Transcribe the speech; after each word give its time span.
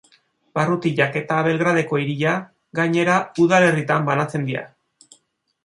Barrutiak 0.59 1.19
eta 1.21 1.41
Belgradeko 1.47 1.99
hiria, 2.03 2.33
gainera, 2.81 3.21
udalerritan 3.47 4.11
banatzen 4.11 4.51
dira. 4.51 4.65